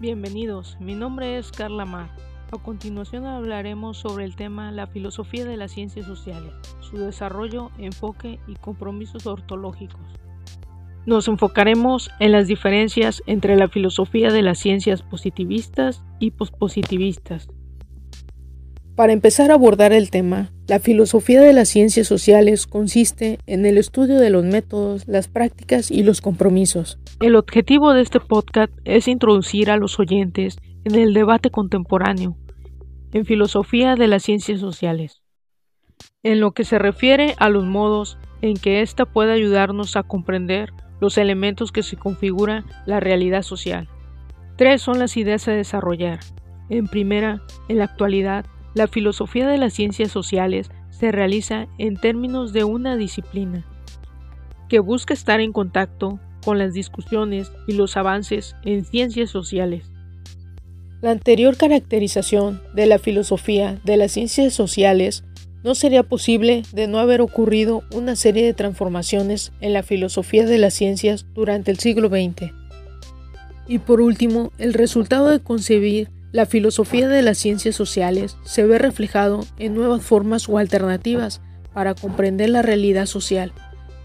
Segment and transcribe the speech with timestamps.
[0.00, 2.08] Bienvenidos, mi nombre es Carla Mar.
[2.52, 8.40] A continuación hablaremos sobre el tema la filosofía de las ciencias sociales, su desarrollo, enfoque
[8.46, 10.00] y compromisos ortológicos.
[11.04, 17.50] Nos enfocaremos en las diferencias entre la filosofía de las ciencias positivistas y pospositivistas.
[18.96, 23.76] Para empezar a abordar el tema, la filosofía de las ciencias sociales consiste en el
[23.76, 26.96] estudio de los métodos, las prácticas y los compromisos.
[27.18, 32.36] El objetivo de este podcast es introducir a los oyentes en el debate contemporáneo
[33.12, 35.22] en filosofía de las ciencias sociales,
[36.22, 40.72] en lo que se refiere a los modos en que ésta puede ayudarnos a comprender
[41.00, 43.88] los elementos que se configuran la realidad social.
[44.54, 46.20] Tres son las ideas a desarrollar.
[46.68, 52.52] En primera, en la actualidad, la filosofía de las ciencias sociales se realiza en términos
[52.52, 53.64] de una disciplina
[54.68, 59.90] que busca estar en contacto con las discusiones y los avances en ciencias sociales.
[61.02, 65.24] La anterior caracterización de la filosofía de las ciencias sociales
[65.62, 70.58] no sería posible de no haber ocurrido una serie de transformaciones en la filosofía de
[70.58, 72.52] las ciencias durante el siglo XX.
[73.66, 78.78] Y por último, el resultado de concebir la filosofía de las ciencias sociales se ve
[78.78, 81.40] reflejado en nuevas formas o alternativas
[81.72, 83.52] para comprender la realidad social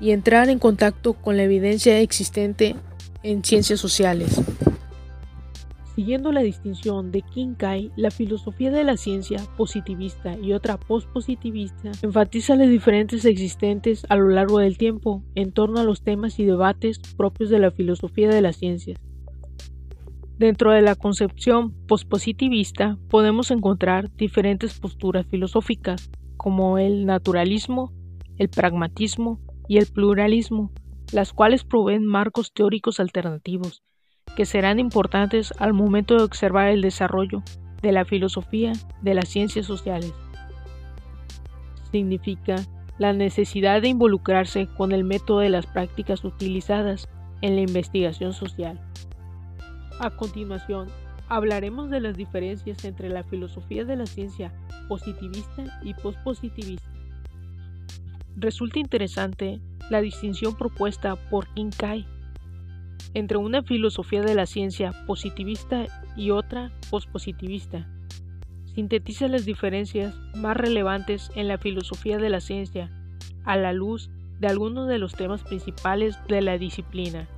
[0.00, 2.76] y entrar en contacto con la evidencia existente
[3.22, 4.40] en ciencias sociales.
[5.94, 12.56] Siguiendo la distinción de Kinkai, la filosofía de la ciencia positivista y otra postpositivista enfatiza
[12.56, 16.98] las diferencias existentes a lo largo del tiempo en torno a los temas y debates
[17.16, 18.98] propios de la filosofía de las ciencias.
[20.38, 27.92] Dentro de la concepción pospositivista podemos encontrar diferentes posturas filosóficas, como el naturalismo,
[28.38, 29.38] el pragmatismo
[29.68, 30.72] y el pluralismo,
[31.12, 33.82] las cuales proveen marcos teóricos alternativos,
[34.34, 37.42] que serán importantes al momento de observar el desarrollo
[37.82, 38.72] de la filosofía
[39.02, 40.12] de las ciencias sociales.
[41.90, 42.56] Significa
[42.98, 47.08] la necesidad de involucrarse con el método de las prácticas utilizadas
[47.42, 48.80] en la investigación social.
[49.98, 50.88] A continuación,
[51.28, 54.52] hablaremos de las diferencias entre la filosofía de la ciencia
[54.88, 56.86] positivista y pospositivista.
[58.36, 59.60] Resulta interesante
[59.90, 62.06] la distinción propuesta por Kinkai
[63.14, 65.86] entre una filosofía de la ciencia positivista
[66.16, 67.86] y otra pospositivista.
[68.74, 72.90] Sintetiza las diferencias más relevantes en la filosofía de la ciencia
[73.44, 74.10] a la luz
[74.40, 77.28] de algunos de los temas principales de la disciplina.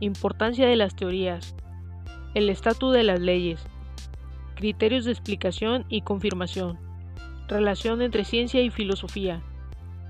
[0.00, 1.54] Importancia de las teorías,
[2.34, 3.64] el estatus de las leyes,
[4.56, 6.78] criterios de explicación y confirmación,
[7.48, 9.42] relación entre ciencia y filosofía,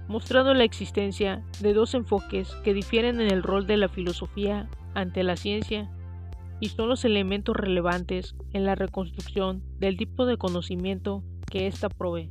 [0.08, 5.22] mostrando la existencia de dos enfoques que difieren en el rol de la filosofía ante
[5.22, 5.90] la ciencia
[6.60, 12.30] y son los elementos relevantes en la reconstrucción del tipo de conocimiento que ésta provee.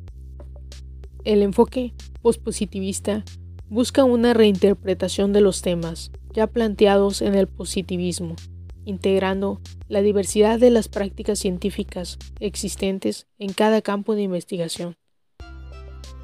[1.23, 3.23] El enfoque pospositivista
[3.69, 8.35] busca una reinterpretación de los temas ya planteados en el positivismo
[8.85, 14.95] integrando la diversidad de las prácticas científicas existentes en cada campo de investigación.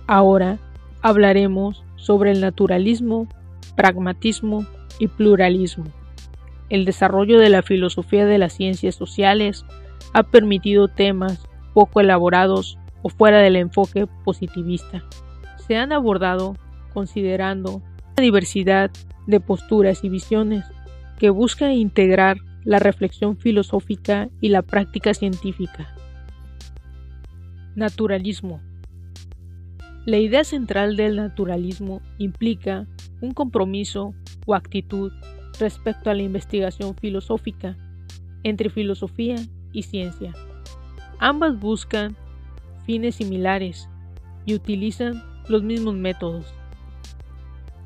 [0.07, 0.59] Ahora
[1.01, 3.27] hablaremos sobre el naturalismo,
[3.75, 4.65] pragmatismo
[4.99, 5.85] y pluralismo.
[6.69, 9.65] El desarrollo de la filosofía de las ciencias sociales
[10.13, 15.03] ha permitido temas poco elaborados o fuera del enfoque positivista.
[15.67, 16.55] Se han abordado
[16.93, 17.81] considerando
[18.17, 18.91] la diversidad
[19.27, 20.65] de posturas y visiones
[21.19, 25.95] que busca integrar la reflexión filosófica y la práctica científica.
[27.75, 28.61] Naturalismo.
[30.05, 32.87] La idea central del naturalismo implica
[33.21, 34.13] un compromiso
[34.45, 35.11] o actitud
[35.59, 37.77] respecto a la investigación filosófica
[38.43, 39.35] entre filosofía
[39.71, 40.33] y ciencia.
[41.19, 42.15] Ambas buscan
[42.85, 43.89] fines similares
[44.45, 46.45] y utilizan los mismos métodos.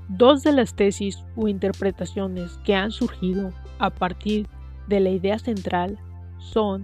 [0.07, 4.47] Dos de las tesis o interpretaciones que han surgido a partir
[4.87, 5.97] de la idea central
[6.37, 6.81] son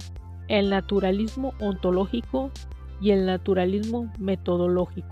[0.47, 2.51] el naturalismo ontológico
[3.01, 5.07] y el naturalismo metodológico.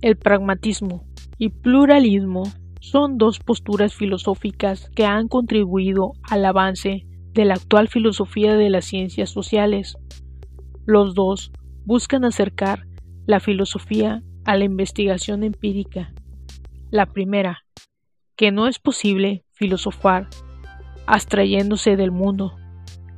[0.00, 1.04] El pragmatismo
[1.38, 2.44] y pluralismo
[2.80, 8.86] son dos posturas filosóficas que han contribuido al avance de la actual filosofía de las
[8.86, 9.96] ciencias sociales.
[10.86, 11.52] Los dos
[11.84, 12.86] buscan acercar
[13.26, 16.12] la filosofía a la investigación empírica.
[16.90, 17.64] La primera,
[18.36, 20.28] que no es posible filosofar
[21.10, 22.56] abstrayéndose del mundo.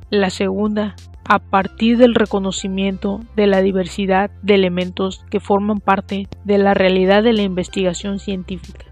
[0.09, 0.95] La segunda,
[1.25, 7.21] a partir del reconocimiento de la diversidad de elementos que forman parte de la realidad
[7.21, 8.85] de la investigación científica.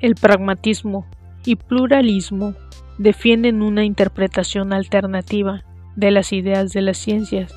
[0.00, 1.06] El pragmatismo
[1.44, 2.54] y pluralismo
[2.98, 5.62] defienden una interpretación alternativa
[5.94, 7.54] de las ideas de las ciencias.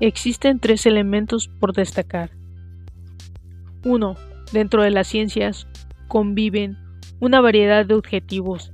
[0.00, 2.30] Existen tres elementos por destacar.
[3.84, 4.16] 1.
[4.52, 5.66] Dentro de las ciencias
[6.08, 6.76] conviven
[7.20, 8.72] una variedad de objetivos,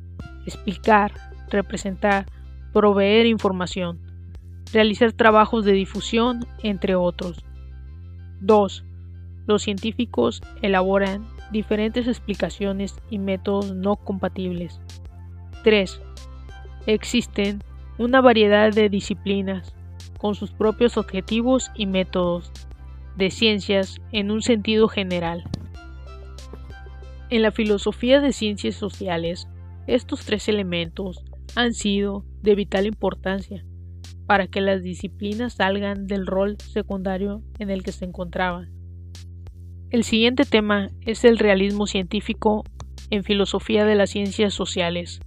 [0.49, 1.13] explicar,
[1.49, 2.27] representar,
[2.73, 4.01] proveer información,
[4.73, 7.45] realizar trabajos de difusión, entre otros.
[8.41, 8.85] 2.
[9.47, 14.81] Los científicos elaboran diferentes explicaciones y métodos no compatibles.
[15.65, 16.01] 3.
[16.87, 17.63] Existen
[17.99, 19.75] una variedad de disciplinas
[20.19, 22.53] con sus propios objetivos y métodos
[23.17, 25.45] de ciencias en un sentido general.
[27.31, 29.49] En la filosofía de ciencias sociales,
[29.89, 31.25] estos tres elementos
[31.57, 33.65] han sido de vital importancia
[34.27, 38.71] para que las disciplinas salgan del rol secundario en el que se encontraban.
[39.91, 42.65] El siguiente tema es el realismo científico
[43.09, 45.21] en filosofía de las ciencias sociales.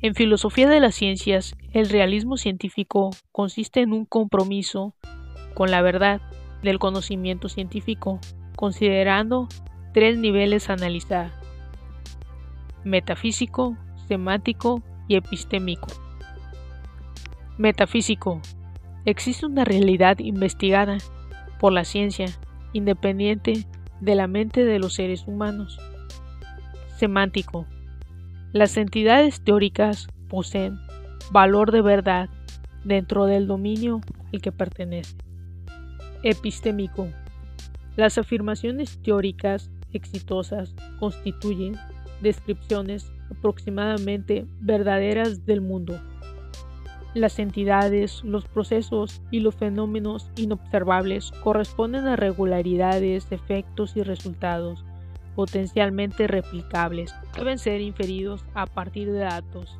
[0.00, 4.94] En filosofía de las ciencias, el realismo científico consiste en un compromiso
[5.54, 6.20] con la verdad
[6.62, 8.20] del conocimiento científico,
[8.56, 9.48] considerando
[9.94, 11.30] tres niveles a analizar,
[12.84, 13.76] metafísico,
[14.08, 15.88] semántico y epistémico.
[17.56, 18.40] Metafísico.
[19.04, 20.98] Existe una realidad investigada
[21.60, 22.26] por la ciencia,
[22.72, 23.66] independiente
[24.00, 25.78] de la mente de los seres humanos.
[26.96, 27.66] Semántico.
[28.52, 30.78] Las entidades teóricas poseen
[31.32, 32.28] valor de verdad
[32.84, 34.00] dentro del dominio
[34.32, 35.16] al que pertenece.
[36.22, 37.08] Epistémico.
[37.96, 41.76] Las afirmaciones teóricas exitosas constituyen
[42.24, 46.00] descripciones aproximadamente verdaderas del mundo.
[47.14, 54.84] Las entidades, los procesos y los fenómenos inobservables corresponden a regularidades, efectos y resultados
[55.36, 57.14] potencialmente replicables.
[57.36, 59.78] Deben ser inferidos a partir de datos.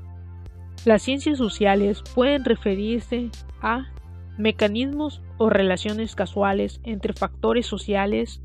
[0.84, 3.30] Las ciencias sociales pueden referirse
[3.62, 3.86] a
[4.36, 8.40] mecanismos o relaciones casuales entre factores sociales,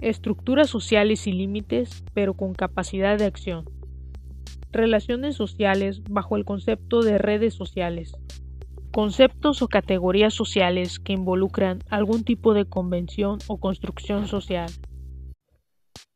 [0.00, 3.64] estructuras sociales y límites, pero con capacidad de acción.
[4.72, 8.12] Relaciones sociales bajo el concepto de redes sociales.
[8.92, 14.70] Conceptos o categorías sociales que involucran algún tipo de convención o construcción social.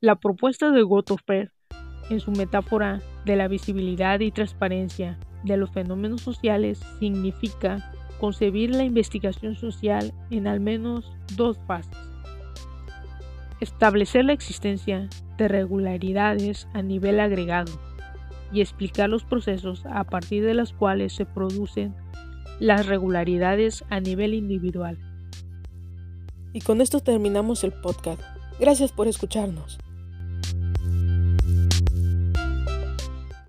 [0.01, 1.53] La propuesta de Gotthofer,
[2.11, 8.85] en su metáfora de la visibilidad y transparencia de los fenómenos sociales, significa concebir la
[8.85, 12.10] investigación social en al menos dos fases.
[13.61, 17.73] Establecer la existencia de regularidades a nivel agregado
[18.53, 21.95] y explicar los procesos a partir de los cuales se producen
[22.59, 24.99] las regularidades a nivel individual.
[26.53, 28.23] Y con esto terminamos el podcast.
[28.59, 29.79] Gracias por escucharnos.